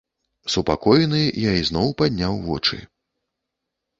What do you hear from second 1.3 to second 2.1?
я ізноў